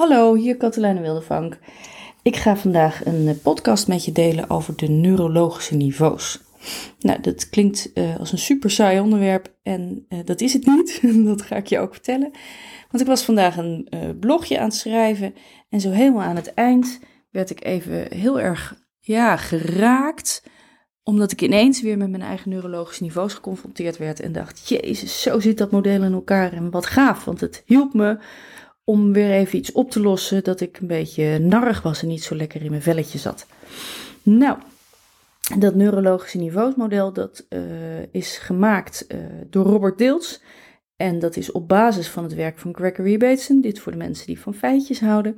[0.00, 1.58] Hallo, hier Katelijne Wildevank.
[2.22, 6.40] Ik ga vandaag een eh, podcast met je delen over de neurologische niveaus.
[6.98, 11.00] Nou, dat klinkt uh, als een super saai onderwerp en uh, dat is het niet.
[11.30, 12.30] dat ga ik je ook vertellen.
[12.90, 13.88] Want ik was vandaag een
[14.20, 15.34] blogje aan het schrijven
[15.68, 20.42] en zo helemaal aan het eind werd ik even heel erg ja, geraakt
[21.02, 25.40] omdat ik ineens weer met mijn eigen neurologische niveaus geconfronteerd werd en dacht: Jezus, zo
[25.40, 28.18] zit dat model in elkaar en wat gaaf, want het hielp me
[28.90, 32.22] om weer even iets op te lossen dat ik een beetje narrig was en niet
[32.22, 33.46] zo lekker in mijn velletje zat.
[34.22, 34.58] Nou,
[35.58, 37.60] dat neurologische niveausmodel dat uh,
[38.10, 39.18] is gemaakt uh,
[39.50, 40.42] door Robert Dilts.
[40.96, 43.60] En dat is op basis van het werk van Gregory Bateson.
[43.60, 45.36] Dit voor de mensen die van feitjes houden.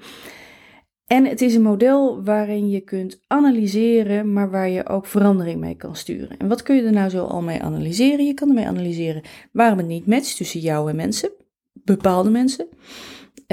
[1.06, 5.76] En het is een model waarin je kunt analyseren, maar waar je ook verandering mee
[5.76, 6.36] kan sturen.
[6.38, 8.26] En wat kun je er nou zo al mee analyseren?
[8.26, 11.30] Je kan ermee analyseren waarom het niet matcht tussen jou en mensen,
[11.72, 12.66] bepaalde mensen.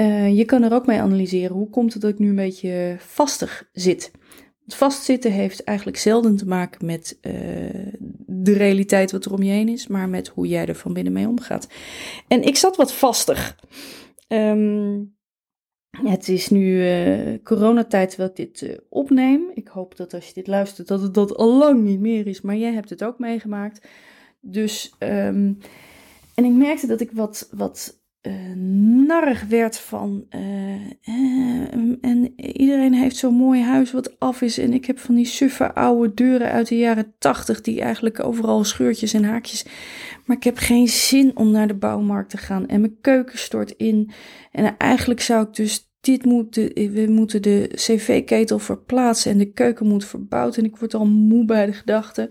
[0.00, 2.96] Uh, je kan er ook mee analyseren hoe komt het dat ik nu een beetje
[2.98, 4.10] vastig zit.
[4.58, 7.32] Want vastzitten heeft eigenlijk zelden te maken met uh,
[8.26, 11.12] de realiteit wat er om je heen is, maar met hoe jij er van binnen
[11.12, 11.68] mee omgaat.
[12.28, 13.58] En ik zat wat vastig.
[14.28, 15.16] Um,
[15.90, 19.50] het is nu uh, coronatijd terwijl ik dit opneem.
[19.54, 22.40] Ik hoop dat als je dit luistert, dat het dat al lang niet meer is.
[22.40, 23.88] Maar jij hebt het ook meegemaakt.
[24.40, 25.58] Dus, um,
[26.34, 28.54] en ik merkte dat ik wat, wat uh,
[29.06, 30.26] narrig werd van.
[30.30, 34.58] Uh, en iedereen heeft zo'n mooi huis wat af is.
[34.58, 38.64] En ik heb van die suffe oude deuren uit de jaren tachtig, die eigenlijk overal
[38.64, 39.64] scheurtjes en haakjes.
[40.24, 42.68] Maar ik heb geen zin om naar de bouwmarkt te gaan.
[42.68, 44.10] En mijn keuken stort in.
[44.52, 45.88] En eigenlijk zou ik dus.
[46.00, 50.56] Dit moeten, we moeten de cv-ketel verplaatsen en de keuken moet verbouwd.
[50.56, 52.30] En ik word al moe bij de gedachte.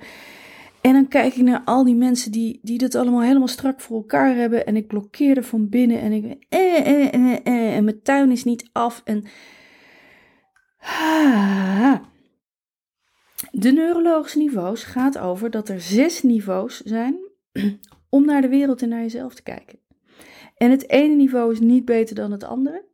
[0.89, 3.97] En dan kijk ik naar al die mensen die, die dat allemaal helemaal strak voor
[3.97, 4.65] elkaar hebben.
[4.65, 5.99] En ik blokkeerde van binnen.
[5.99, 6.45] En ik.
[6.49, 9.01] Eh, eh, eh, eh, en mijn tuin is niet af.
[9.05, 9.23] En.
[13.51, 17.15] De neurologische niveaus gaat over dat er zes niveaus zijn
[18.09, 19.79] om naar de wereld en naar jezelf te kijken.
[20.57, 22.85] En het ene niveau is niet beter dan het andere,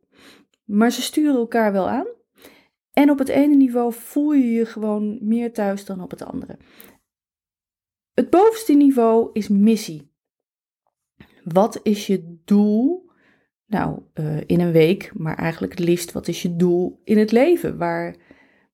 [0.64, 2.06] maar ze sturen elkaar wel aan.
[2.92, 6.56] En op het ene niveau voel je je gewoon meer thuis dan op het andere.
[8.16, 10.10] Het bovenste niveau is missie.
[11.44, 13.10] Wat is je doel?
[13.66, 17.32] Nou, uh, in een week, maar eigenlijk het liefst, wat is je doel in het
[17.32, 17.78] leven?
[17.78, 18.16] Waar,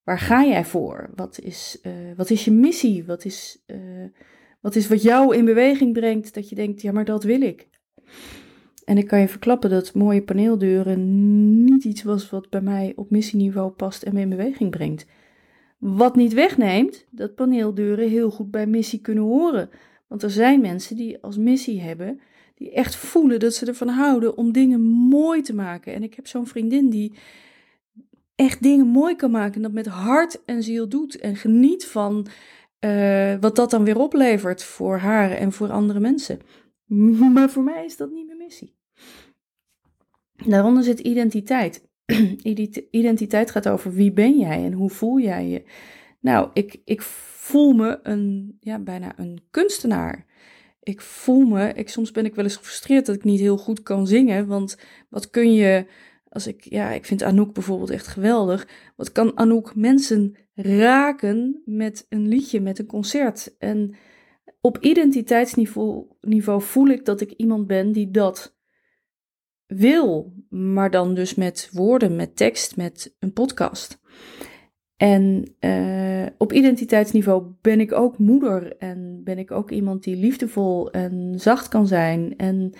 [0.05, 1.11] waar ga jij voor?
[1.15, 3.05] Wat is, uh, wat is je missie?
[3.05, 4.07] Wat is, uh,
[4.61, 7.69] wat is wat jou in beweging brengt dat je denkt, ja, maar dat wil ik.
[8.85, 13.11] En ik kan je verklappen dat mooie paneeldeuren niet iets was wat bij mij op
[13.11, 15.07] missieniveau past en me in beweging brengt.
[15.83, 19.71] Wat niet wegneemt dat paneeldeuren heel goed bij missie kunnen horen.
[20.07, 22.21] Want er zijn mensen die als missie hebben,
[22.55, 25.95] die echt voelen dat ze ervan houden om dingen mooi te maken.
[25.95, 27.15] En ik heb zo'n vriendin die
[28.35, 31.19] echt dingen mooi kan maken en dat met hart en ziel doet.
[31.19, 32.27] En geniet van
[32.85, 36.41] uh, wat dat dan weer oplevert voor haar en voor andere mensen.
[37.35, 38.75] Maar voor mij is dat niet mijn missie.
[40.47, 41.91] Daaronder zit identiteit.
[42.91, 45.63] Identiteit gaat over wie ben jij en hoe voel jij je.
[46.21, 50.27] Nou, ik, ik voel me een, ja, bijna een kunstenaar.
[50.83, 53.83] Ik voel me, ik, soms ben ik wel eens gefrustreerd dat ik niet heel goed
[53.83, 54.47] kan zingen.
[54.47, 54.79] Want
[55.09, 55.87] wat kun je,
[56.29, 58.69] als ik, ja, ik vind Anouk bijvoorbeeld echt geweldig.
[58.97, 63.57] Wat kan Anouk mensen raken met een liedje, met een concert?
[63.59, 63.95] En
[64.61, 68.57] op identiteitsniveau niveau voel ik dat ik iemand ben die dat
[69.67, 74.01] wil, maar dan dus met woorden, met tekst, met een podcast.
[74.97, 80.91] En uh, op identiteitsniveau ben ik ook moeder en ben ik ook iemand die liefdevol
[80.91, 82.37] en zacht kan zijn.
[82.37, 82.73] En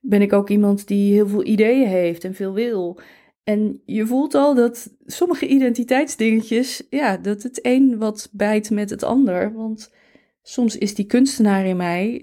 [0.00, 3.00] ben ik ook iemand die heel veel ideeën heeft en veel wil.
[3.44, 9.02] En je voelt al dat sommige identiteitsdingetjes, ja, dat het een wat bijt met het
[9.02, 9.52] ander.
[9.52, 9.92] Want
[10.42, 12.14] soms is die kunstenaar in mij,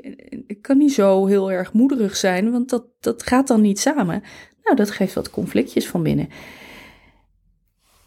[0.47, 4.23] ik kan niet zo heel erg moederig zijn, want dat, dat gaat dan niet samen.
[4.63, 6.29] Nou, dat geeft wat conflictjes van binnen.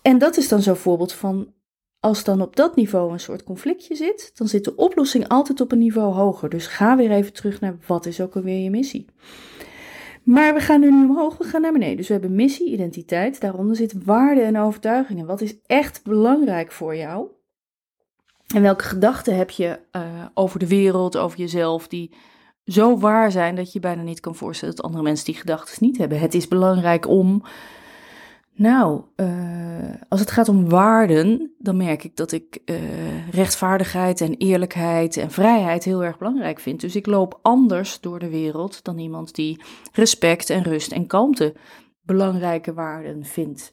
[0.03, 1.53] En dat is dan zo'n voorbeeld van,
[2.01, 5.73] als dan op dat niveau een soort conflictje zit, dan zit de oplossing altijd op
[5.73, 6.49] een niveau hoger.
[6.49, 9.07] Dus ga weer even terug naar wat is ook alweer je missie.
[10.23, 11.97] Maar we gaan nu omhoog, we gaan naar beneden.
[11.97, 15.27] Dus we hebben missie, identiteit, daaronder zit waarde en overtuigingen.
[15.27, 17.29] Wat is echt belangrijk voor jou?
[18.55, 20.03] En welke gedachten heb je uh,
[20.35, 22.11] over de wereld, over jezelf, die
[22.67, 25.99] zo waar zijn dat je bijna niet kan voorstellen dat andere mensen die gedachten niet
[25.99, 26.21] hebben.
[26.21, 27.43] Het is belangrijk om.
[28.57, 29.27] Nou, uh,
[30.09, 35.31] als het gaat om waarden, dan merk ik dat ik uh, rechtvaardigheid en eerlijkheid en
[35.31, 36.81] vrijheid heel erg belangrijk vind.
[36.81, 39.61] Dus ik loop anders door de wereld dan iemand die
[39.93, 41.55] respect en rust en kalmte
[42.03, 43.71] belangrijke waarden vind.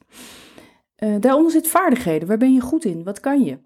[0.98, 2.28] Uh, daaronder zit vaardigheden.
[2.28, 3.04] Waar ben je goed in?
[3.04, 3.58] Wat kan je?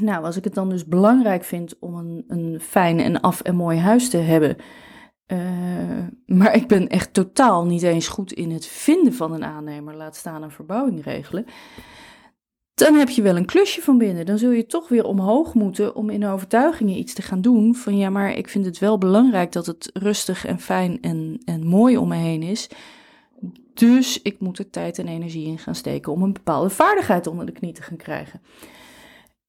[0.00, 3.56] Nou, als ik het dan dus belangrijk vind om een, een fijn en af en
[3.56, 4.56] mooi huis te hebben,
[5.26, 5.38] uh,
[6.26, 10.16] maar ik ben echt totaal niet eens goed in het vinden van een aannemer, laat
[10.16, 11.46] staan een verbouwing regelen,
[12.78, 14.26] dan heb je wel een klusje van binnen.
[14.26, 17.74] Dan zul je toch weer omhoog moeten om in overtuigingen iets te gaan doen.
[17.74, 21.66] Van ja, maar ik vind het wel belangrijk dat het rustig en fijn en, en
[21.66, 22.68] mooi om me heen is.
[23.74, 27.46] Dus ik moet er tijd en energie in gaan steken om een bepaalde vaardigheid onder
[27.46, 28.40] de knie te gaan krijgen.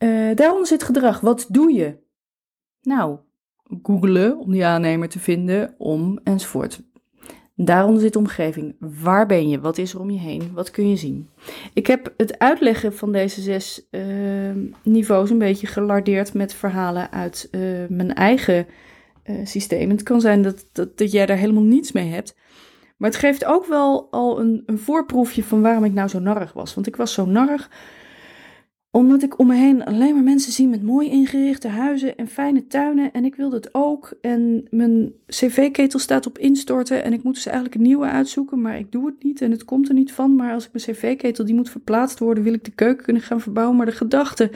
[0.03, 1.19] Uh, daaronder zit gedrag.
[1.19, 1.97] Wat doe je?
[2.81, 3.17] Nou,
[3.83, 6.81] googelen om die aannemer te vinden, om enzovoort.
[7.55, 8.75] Daaronder zit omgeving.
[8.79, 9.59] Waar ben je?
[9.59, 10.51] Wat is er om je heen?
[10.53, 11.29] Wat kun je zien?
[11.73, 14.01] Ik heb het uitleggen van deze zes uh,
[14.83, 18.67] niveaus een beetje gelardeerd met verhalen uit uh, mijn eigen
[19.25, 19.89] uh, systeem.
[19.89, 22.35] Het kan zijn dat, dat, dat, jij daar helemaal niets mee hebt.
[22.97, 26.53] Maar het geeft ook wel al een, een voorproefje van waarom ik nou zo narrig
[26.53, 26.73] was.
[26.73, 27.69] Want ik was zo narrig
[28.91, 32.67] omdat ik om me heen alleen maar mensen zie met mooi ingerichte huizen en fijne
[32.67, 33.13] tuinen.
[33.13, 34.13] En ik wil dat ook.
[34.21, 37.03] En mijn cv-ketel staat op instorten.
[37.03, 38.61] En ik moet dus eigenlijk een nieuwe uitzoeken.
[38.61, 40.35] Maar ik doe het niet en het komt er niet van.
[40.35, 43.41] Maar als ik mijn cv-ketel die moet verplaatst worden, wil ik de keuken kunnen gaan
[43.41, 43.77] verbouwen.
[43.77, 44.47] Maar de gedachte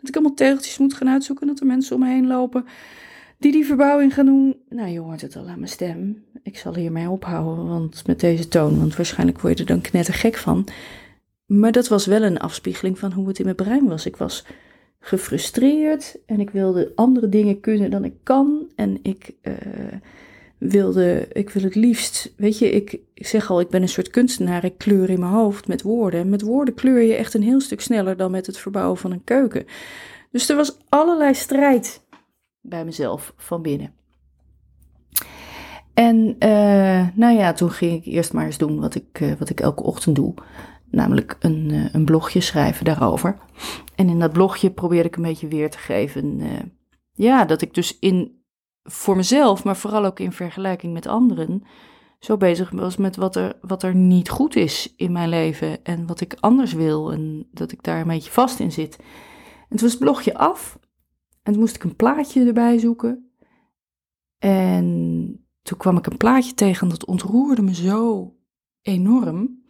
[0.00, 1.46] dat ik allemaal tegeltjes moet gaan uitzoeken.
[1.46, 2.64] En dat er mensen om me heen lopen
[3.38, 4.56] die die verbouwing gaan doen.
[4.68, 6.22] Nou, je hoort het al aan mijn stem.
[6.42, 8.78] Ik zal hiermee ophouden want met deze toon.
[8.78, 10.66] Want waarschijnlijk word je er dan knettergek van.
[11.48, 14.06] Maar dat was wel een afspiegeling van hoe het in mijn brein was.
[14.06, 14.44] Ik was
[15.00, 18.70] gefrustreerd en ik wilde andere dingen kunnen dan ik kan.
[18.76, 19.54] En ik uh,
[20.58, 24.64] wilde, ik wil het liefst, weet je, ik, zeg al, ik ben een soort kunstenaar.
[24.64, 26.20] Ik kleur in mijn hoofd met woorden.
[26.20, 29.12] En met woorden kleur je echt een heel stuk sneller dan met het verbouwen van
[29.12, 29.66] een keuken.
[30.30, 32.02] Dus er was allerlei strijd
[32.60, 33.92] bij mezelf van binnen.
[35.94, 39.50] En uh, nou ja, toen ging ik eerst maar eens doen wat ik, uh, wat
[39.50, 40.34] ik elke ochtend doe
[40.90, 43.38] namelijk een, uh, een blogje schrijven daarover.
[43.94, 46.40] En in dat blogje probeerde ik een beetje weer te geven.
[46.40, 46.52] Uh,
[47.12, 48.42] ja, dat ik dus in,
[48.82, 51.62] voor mezelf, maar vooral ook in vergelijking met anderen,
[52.18, 56.06] zo bezig was met wat er, wat er niet goed is in mijn leven en
[56.06, 58.96] wat ik anders wil en dat ik daar een beetje vast in zit.
[59.68, 60.78] En toen was het blogje af
[61.42, 63.32] en toen moest ik een plaatje erbij zoeken.
[64.38, 64.86] En
[65.62, 68.32] toen kwam ik een plaatje tegen dat ontroerde me zo
[68.82, 69.62] enorm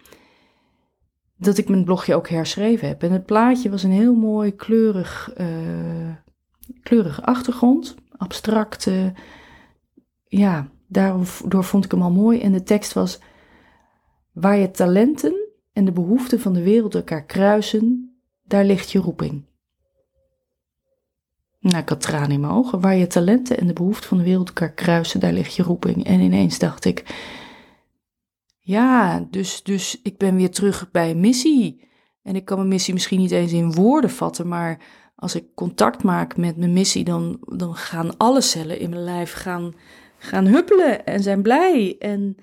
[1.38, 3.02] dat ik mijn blogje ook herschreven heb.
[3.02, 5.46] En het plaatje was een heel mooi kleurig, uh,
[6.82, 9.12] kleurige achtergrond, abstracte.
[10.24, 12.40] Ja, daardoor vond ik hem al mooi.
[12.40, 13.20] En de tekst was:
[14.32, 19.46] Waar je talenten en de behoeften van de wereld elkaar kruisen, daar ligt je roeping.
[21.60, 22.80] Nou, ik had tranen in mijn ogen.
[22.80, 26.04] Waar je talenten en de behoeften van de wereld elkaar kruisen, daar ligt je roeping.
[26.04, 27.04] En ineens dacht ik
[28.68, 31.88] ja, dus, dus ik ben weer terug bij missie.
[32.22, 34.80] En ik kan mijn missie misschien niet eens in woorden vatten, maar
[35.14, 39.32] als ik contact maak met mijn missie, dan, dan gaan alle cellen in mijn lijf
[39.32, 39.74] gaan,
[40.18, 41.96] gaan huppelen en zijn blij.
[41.98, 42.36] En,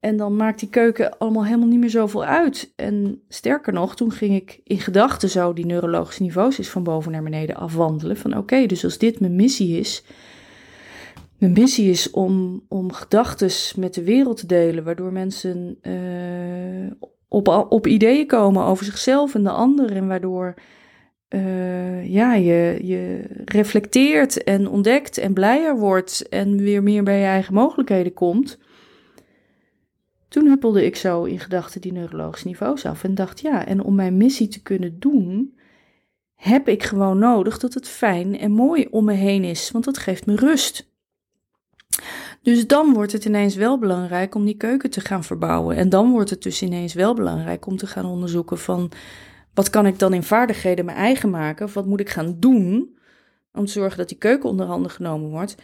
[0.00, 2.72] en dan maakt die keuken allemaal helemaal niet meer zoveel uit.
[2.76, 7.12] En sterker nog, toen ging ik in gedachten zo die neurologische niveaus is van boven
[7.12, 8.16] naar beneden afwandelen.
[8.16, 10.04] Van oké, dus als dit mijn missie is,
[11.44, 13.50] mijn missie is om, om gedachten
[13.80, 16.90] met de wereld te delen, waardoor mensen uh,
[17.28, 19.96] op, op ideeën komen over zichzelf en de ander.
[19.96, 20.54] En waardoor
[21.28, 27.24] uh, ja, je, je reflecteert en ontdekt en blijer wordt en weer meer bij je
[27.24, 28.58] eigen mogelijkheden komt.
[30.28, 33.94] Toen huppelde ik zo in gedachten die neurologische niveaus af en dacht, ja, en om
[33.94, 35.58] mijn missie te kunnen doen,
[36.34, 39.98] heb ik gewoon nodig dat het fijn en mooi om me heen is, want dat
[39.98, 40.92] geeft me rust.
[42.44, 45.76] Dus dan wordt het ineens wel belangrijk om die keuken te gaan verbouwen.
[45.76, 48.90] En dan wordt het dus ineens wel belangrijk om te gaan onderzoeken van
[49.54, 51.66] wat kan ik dan in vaardigheden mijn eigen maken?
[51.66, 52.98] Of wat moet ik gaan doen
[53.52, 55.54] om te zorgen dat die keuken onder handen genomen wordt?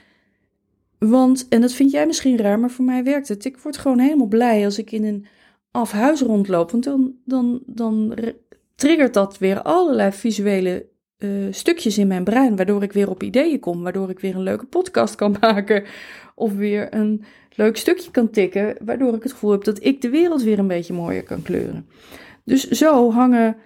[0.99, 3.45] Want, en dat vind jij misschien raar, maar voor mij werkt het.
[3.45, 5.27] Ik word gewoon helemaal blij als ik in een
[5.71, 6.71] afhuis rondloop.
[6.71, 8.15] Want dan, dan, dan
[8.75, 10.89] triggert dat weer allerlei visuele
[11.21, 14.43] uh, stukjes in mijn brein, waardoor ik weer op ideeën kom, waardoor ik weer een
[14.43, 15.85] leuke podcast kan maken
[16.35, 17.25] of weer een
[17.55, 20.67] leuk stukje kan tikken, waardoor ik het gevoel heb dat ik de wereld weer een
[20.67, 21.87] beetje mooier kan kleuren.
[22.45, 23.57] Dus zo hangen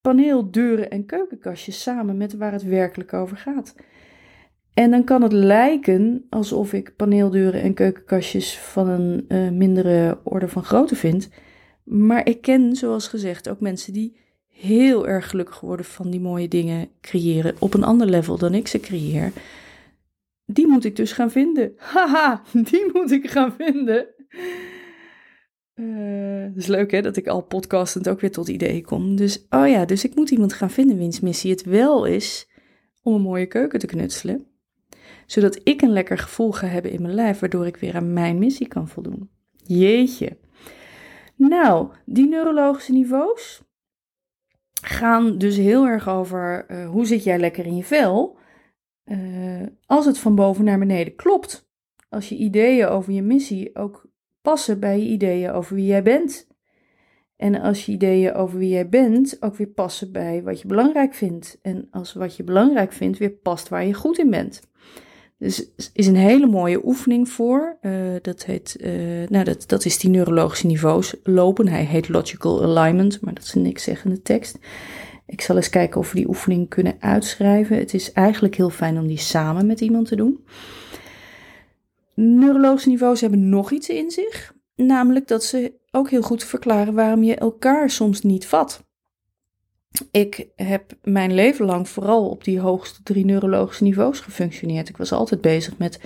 [0.00, 3.74] paneeldeuren en keukenkastjes samen met waar het werkelijk over gaat.
[4.74, 10.48] En dan kan het lijken alsof ik paneeldeuren en keukenkastjes van een uh, mindere orde
[10.48, 11.28] van grootte vind.
[11.84, 14.16] Maar ik ken, zoals gezegd, ook mensen die
[14.60, 18.68] heel erg gelukkig worden van die mooie dingen creëren op een ander level dan ik
[18.68, 19.32] ze creëer.
[20.44, 21.72] Die moet ik dus gaan vinden.
[21.92, 24.06] Haha, die moet ik gaan vinden.
[25.74, 29.16] Uh, is leuk hè, dat ik al podcastend ook weer tot ideeën kom.
[29.16, 32.48] Dus, oh ja, dus ik moet iemand gaan vinden wiens missie het wel is
[33.02, 34.46] om een mooie keuken te knutselen.
[35.26, 38.38] Zodat ik een lekker gevoel ga hebben in mijn lijf, waardoor ik weer aan mijn
[38.38, 39.30] missie kan voldoen.
[39.64, 40.36] Jeetje.
[41.36, 43.62] Nou, die neurologische niveaus
[44.88, 48.36] gaan dus heel erg over uh, hoe zit jij lekker in je vel.
[49.04, 51.70] Uh, als het van boven naar beneden klopt.
[52.08, 54.06] Als je ideeën over je missie ook
[54.42, 56.46] passen bij je ideeën over wie jij bent.
[57.36, 61.14] En als je ideeën over wie jij bent ook weer passen bij wat je belangrijk
[61.14, 61.58] vindt.
[61.62, 64.70] En als wat je belangrijk vindt weer past waar je goed in bent.
[65.38, 67.78] Dus is een hele mooie oefening voor.
[67.82, 67.92] Uh,
[68.22, 71.68] dat, heet, uh, nou dat, dat is die neurologische niveaus lopen.
[71.68, 74.58] Hij heet Logical Alignment, maar dat is een niks zeggende tekst.
[75.26, 77.76] Ik zal eens kijken of we die oefening kunnen uitschrijven.
[77.76, 80.44] Het is eigenlijk heel fijn om die samen met iemand te doen.
[82.14, 84.54] Neurologische niveaus hebben nog iets in zich.
[84.76, 88.87] Namelijk dat ze ook heel goed verklaren waarom je elkaar soms niet vat.
[90.10, 94.88] Ik heb mijn leven lang vooral op die hoogste drie neurologische niveaus gefunctioneerd.
[94.88, 96.00] Ik was altijd bezig met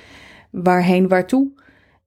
[0.51, 1.61] waarheen, waartoe.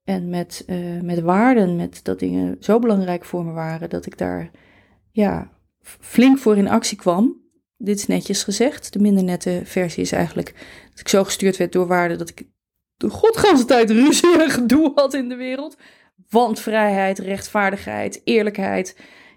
[0.03, 4.17] En met, uh, met waarden, met dat dingen zo belangrijk voor me waren dat ik
[4.17, 4.51] daar
[5.11, 5.51] ja,
[5.81, 7.43] flink voor in actie kwam.
[7.77, 8.93] Dit is netjes gezegd.
[8.93, 10.53] De minder nette versie is eigenlijk
[10.89, 12.43] dat ik zo gestuurd werd door waarden dat ik
[12.97, 15.77] de godganse tijd ruzie en gedoe had in de wereld.
[16.29, 18.95] Want vrijheid, rechtvaardigheid, eerlijkheid.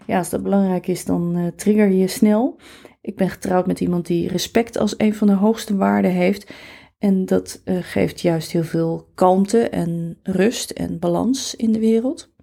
[0.09, 2.59] Ja, als dat belangrijk is, dan uh, trigger je snel.
[3.01, 6.53] Ik ben getrouwd met iemand die respect als een van de hoogste waarden heeft.
[6.97, 12.33] En dat uh, geeft juist heel veel kalmte en rust en balans in de wereld.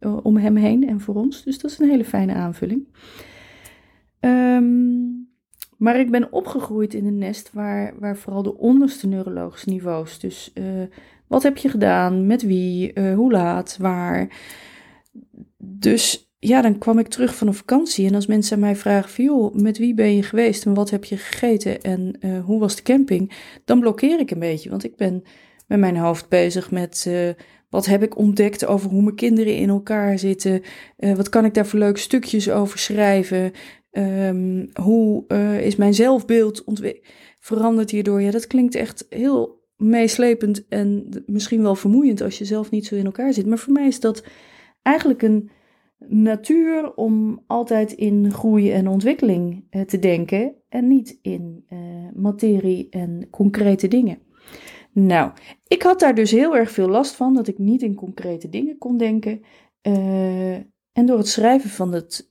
[0.00, 1.44] Uh, om hem heen en voor ons.
[1.44, 2.88] Dus dat is een hele fijne aanvulling.
[4.20, 5.28] Um,
[5.76, 10.18] maar ik ben opgegroeid in een nest waar, waar vooral de onderste neurologische niveaus.
[10.18, 10.52] Dus
[11.26, 14.36] wat heb je gedaan, met wie, hoe laat, waar.
[15.58, 18.06] Dus ja, dan kwam ik terug van een vakantie.
[18.06, 21.16] En als mensen mij vragen: van, met wie ben je geweest en wat heb je
[21.16, 23.32] gegeten en uh, hoe was de camping?
[23.64, 25.22] Dan blokkeer ik een beetje, want ik ben
[25.66, 27.10] met mijn hoofd bezig met.
[27.70, 30.62] wat heb ik ontdekt over hoe mijn kinderen in elkaar zitten?
[30.96, 33.52] wat kan ik daar voor leuke stukjes over schrijven?
[33.90, 35.26] Um, hoe
[35.62, 36.64] is mijn zelfbeeld
[37.40, 38.22] veranderd hierdoor?
[38.22, 42.94] Ja, dat klinkt echt heel meeslepend en misschien wel vermoeiend als je zelf niet zo
[42.94, 43.46] in elkaar zit.
[43.46, 44.24] Maar voor mij is dat
[44.82, 45.50] eigenlijk een
[45.98, 51.78] natuur om altijd in groei en ontwikkeling uh, te denken en niet in uh,
[52.14, 54.18] materie en concrete dingen.
[54.92, 55.30] Nou,
[55.66, 58.78] ik had daar dus heel erg veel last van dat ik niet in concrete dingen
[58.78, 59.42] kon denken.
[60.92, 62.28] en door het schrijven van het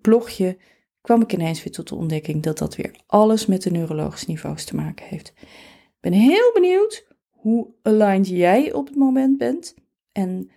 [0.00, 0.56] blogje
[1.00, 4.64] kwam ik ineens weer tot de ontdekking dat dat weer alles met de neurologische niveaus
[4.64, 5.32] te maken heeft.
[5.38, 9.74] Ik ben heel benieuwd hoe aligned jij op het moment bent.
[10.12, 10.50] En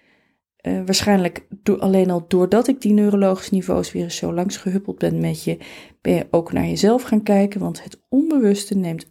[0.68, 1.48] uh, waarschijnlijk
[1.80, 5.58] alleen al doordat ik die neurologische niveaus weer eens zo langs gehuppeld ben met je,
[6.02, 7.60] ben je ook naar jezelf gaan kijken.
[7.60, 9.08] Want het onbewuste neemt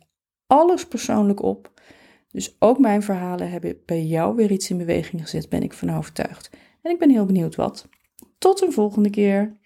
[0.46, 1.72] alles persoonlijk op.
[2.30, 5.96] Dus ook mijn verhalen hebben bij jou weer iets in beweging gezet, ben ik van
[5.96, 6.50] overtuigd.
[6.82, 7.88] En ik ben heel benieuwd wat.
[8.38, 9.56] Tot een volgende keer.